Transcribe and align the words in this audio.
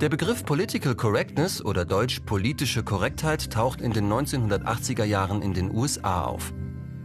Der 0.00 0.10
Begriff 0.10 0.44
Political 0.44 0.94
Correctness 0.94 1.64
oder 1.64 1.86
deutsch 1.86 2.20
politische 2.20 2.82
Korrektheit 2.82 3.50
taucht 3.50 3.80
in 3.80 3.94
den 3.94 4.12
1980er 4.12 5.04
Jahren 5.04 5.40
in 5.40 5.54
den 5.54 5.74
USA 5.74 6.24
auf. 6.24 6.52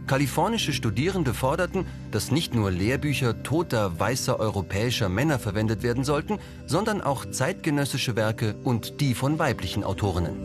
Kalifornische 0.06 0.74
Studierende 0.74 1.32
forderten, 1.32 1.86
dass 2.10 2.30
nicht 2.30 2.54
nur 2.54 2.70
Lehrbücher 2.70 3.42
toter 3.42 3.98
weißer 3.98 4.38
europäischer 4.38 5.08
Männer 5.08 5.38
verwendet 5.38 5.82
werden 5.82 6.04
sollten, 6.04 6.38
sondern 6.66 7.00
auch 7.00 7.24
zeitgenössische 7.24 8.14
Werke 8.14 8.56
und 8.62 9.00
die 9.00 9.14
von 9.14 9.38
weiblichen 9.38 9.84
Autorinnen. 9.84 10.36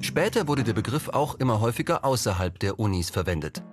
Später 0.00 0.46
wurde 0.46 0.62
der 0.62 0.74
Begriff 0.74 1.08
auch 1.08 1.34
immer 1.40 1.60
häufiger 1.60 2.04
außerhalb 2.04 2.56
der 2.60 2.78
Unis 2.78 3.10
verwendet. 3.10 3.64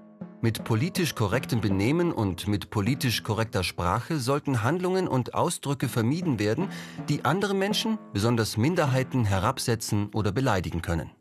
Mit 0.44 0.66
politisch 0.66 1.16
korrektem 1.16 1.62
Benehmen 1.62 2.12
und 2.12 2.50
mit 2.50 2.70
politisch 2.70 3.24
korrekter 3.24 3.64
Sprache 3.64 4.20
sollten 4.20 4.62
Handlungen 4.62 5.08
und 5.08 5.36
Ausdrücke 5.36 5.88
vermieden 5.88 6.38
werden, 6.38 6.68
die 7.08 7.24
andere 7.24 7.54
Menschen, 7.54 7.98
besonders 8.12 8.58
Minderheiten, 8.58 9.24
herabsetzen 9.24 10.10
oder 10.14 10.34
beleidigen 10.34 10.82
können. 10.82 11.12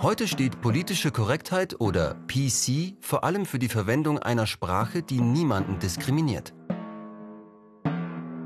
Heute 0.00 0.28
steht 0.28 0.60
politische 0.60 1.10
Korrektheit 1.10 1.80
oder 1.80 2.14
PC 2.28 2.94
vor 3.00 3.24
allem 3.24 3.44
für 3.44 3.58
die 3.58 3.68
Verwendung 3.68 4.20
einer 4.20 4.46
Sprache, 4.46 5.02
die 5.02 5.20
niemanden 5.20 5.80
diskriminiert. 5.80 6.54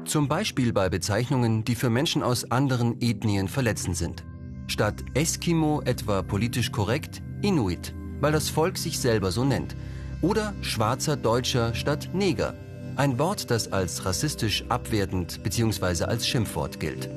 Zum 0.07 0.27
Beispiel 0.27 0.73
bei 0.73 0.89
Bezeichnungen, 0.89 1.65
die 1.65 1.75
für 1.75 1.91
Menschen 1.91 2.23
aus 2.23 2.51
anderen 2.51 2.99
Ethnien 3.03 3.49
verletzend 3.49 3.99
sind. 3.99 4.25
Statt 4.69 5.05
Eskimo 5.13 5.83
etwa 5.83 6.23
politisch 6.23 6.73
korrekt 6.73 7.21
Inuit 7.43 7.95
weil 8.27 8.33
das 8.33 8.49
Volk 8.49 8.77
sich 8.77 8.99
selber 8.99 9.31
so 9.31 9.45
nennt. 9.45 9.77
Oder 10.21 10.53
schwarzer 10.61 11.17
Deutscher 11.17 11.77
statt 11.77 12.09
Neger, 12.13 12.55
ein 12.97 13.21
Wort, 13.21 13.53
das 13.53 13.73
als 13.73 14.05
rassistisch 14.05 14.65
abwertend 14.69 15.45
bzw. 15.45 16.07
als 16.07 16.27
Schimpfwort 16.27 16.81
gilt. 16.81 17.09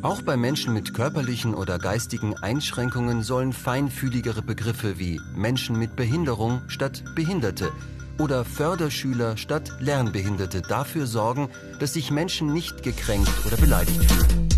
Auch 0.00 0.22
bei 0.22 0.38
Menschen 0.38 0.72
mit 0.72 0.94
körperlichen 0.94 1.54
oder 1.54 1.78
geistigen 1.78 2.34
Einschränkungen 2.34 3.22
sollen 3.22 3.52
feinfühligere 3.52 4.40
Begriffe 4.40 4.98
wie 4.98 5.20
Menschen 5.36 5.78
mit 5.78 5.96
Behinderung 5.96 6.62
statt 6.68 7.04
Behinderte 7.14 7.72
oder 8.18 8.46
Förderschüler 8.46 9.36
statt 9.36 9.70
Lernbehinderte 9.80 10.62
dafür 10.62 11.06
sorgen, 11.06 11.50
dass 11.78 11.92
sich 11.92 12.10
Menschen 12.10 12.54
nicht 12.54 12.82
gekränkt 12.82 13.44
oder 13.44 13.58
beleidigt 13.58 14.02
fühlen. 14.02 14.53